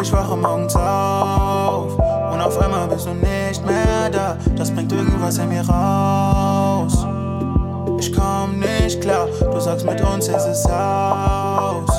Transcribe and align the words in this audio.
Ich 0.00 0.12
wache 0.12 0.36
morgens 0.36 0.76
auf 0.76 1.98
und 2.32 2.40
auf 2.40 2.56
einmal 2.62 2.86
bist 2.86 3.06
du 3.06 3.14
nicht 3.14 3.66
mehr 3.66 4.08
da. 4.10 4.36
Das 4.56 4.70
bringt 4.70 4.92
irgendwas 4.92 5.38
in 5.38 5.48
mir 5.48 5.68
raus. 5.68 7.04
Ich 7.98 8.12
komm 8.12 8.60
nicht 8.60 9.00
klar, 9.00 9.26
du 9.40 9.58
sagst 9.58 9.84
mit 9.84 10.00
uns 10.00 10.28
ist 10.28 10.46
es 10.46 10.64
aus. 10.66 11.90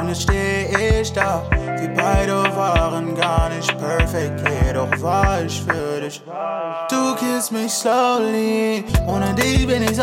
Und 0.00 0.08
jetzt 0.08 0.22
steh 0.22 1.00
ich 1.00 1.12
da, 1.12 1.42
wir 1.50 1.94
beide 1.94 2.42
waren 2.56 3.14
gar 3.14 3.48
nicht 3.48 3.78
perfekt, 3.78 4.42
jedoch 4.66 4.90
war 5.00 5.40
ich 5.42 5.62
für 5.62 6.00
dich. 6.00 6.20
Du 6.90 7.14
kissst 7.14 7.52
mich 7.52 7.72
slowly, 7.72 8.84
ohne 9.06 9.32
dich 9.34 9.66
bin 9.66 9.84
ich 9.84 9.96
so 9.96 10.02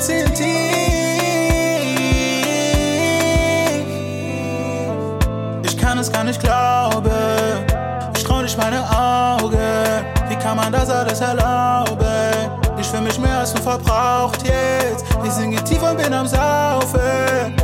Sitzen 0.00 0.34
tief. 0.34 0.46
Ich 5.62 5.76
kann 5.76 5.98
es 5.98 6.10
gar 6.10 6.24
nicht 6.24 6.40
glauben. 6.40 7.10
Ich 8.16 8.24
trau 8.24 8.40
nicht 8.40 8.56
meine 8.56 8.80
Augen. 8.80 9.58
Wie 10.28 10.36
kann 10.36 10.56
man 10.56 10.72
das 10.72 10.88
alles 10.88 11.20
erlauben? 11.20 12.06
Ich 12.80 12.86
fühl 12.86 13.02
mich 13.02 13.18
mehr 13.18 13.40
als 13.40 13.52
nur 13.52 13.62
verbraucht 13.62 14.42
jetzt. 14.42 15.04
Ich 15.22 15.32
singe 15.32 15.62
tief 15.64 15.82
und 15.82 15.98
bin 15.98 16.14
am 16.14 16.26
Saufen. 16.26 17.54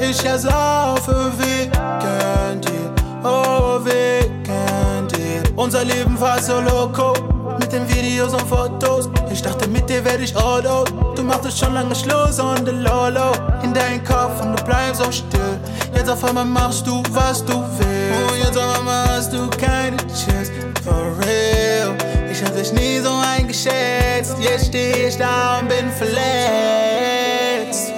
Ich 0.00 0.24
ersaufe 0.24 1.32
wegen 1.36 2.60
dir, 2.62 2.94
oh 3.24 3.78
wegen 3.84 5.08
dir. 5.08 5.42
Unser 5.54 5.84
Leben 5.84 6.18
war 6.18 6.40
so 6.40 6.60
loco, 6.60 7.12
mit 7.60 7.70
den 7.70 7.86
Videos 7.88 8.32
und 8.32 8.48
Fotos. 8.48 9.10
Ich 9.30 9.42
dachte, 9.42 9.68
mit 9.68 9.90
dir 9.90 10.02
werde 10.02 10.22
ich 10.22 10.34
all 10.34 10.66
out. 10.66 11.07
Du 11.18 11.24
machtest 11.24 11.58
schon 11.58 11.74
lange 11.74 11.96
Schluss 11.96 12.38
und 12.38 12.64
the 12.64 12.70
Lolo 12.70 13.32
in 13.64 13.74
deinen 13.74 14.04
Kopf 14.04 14.40
und 14.40 14.56
du 14.56 14.64
bleibst 14.64 15.02
so 15.02 15.10
still. 15.10 15.58
Jetzt 15.92 16.08
auf 16.08 16.22
einmal 16.22 16.44
machst 16.44 16.86
du, 16.86 17.02
was 17.10 17.44
du 17.44 17.54
willst. 17.76 18.32
Und 18.32 18.38
jetzt 18.38 18.56
auf 18.56 18.78
einmal 18.78 19.08
hast 19.08 19.32
du 19.32 19.50
keine 19.50 19.96
Chance, 19.96 20.52
for 20.84 21.18
real. 21.26 21.96
Ich 22.30 22.40
hab 22.40 22.54
dich 22.54 22.72
nie 22.72 23.00
so 23.00 23.10
eingeschätzt. 23.36 24.36
Jetzt 24.38 24.66
steh 24.66 25.08
ich 25.08 25.18
da 25.18 25.58
und 25.58 25.68
bin 25.68 25.90
verletzt. 25.90 26.22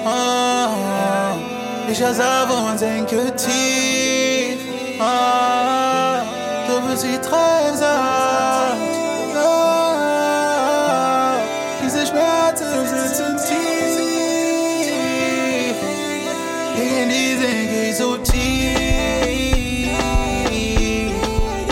Oh, 0.03 1.37
ich 1.93 2.03
hasse 2.03 2.25
auf 2.25 2.71
und 2.71 2.79
sinke 2.79 3.37
tief. 3.37 4.61
Oh, 4.99 5.21
so 18.01 18.17
deep. 18.17 19.91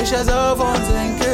Ich 0.03 0.13
hasse 0.15 0.35
auf 0.39 0.61
unseren 0.61 1.28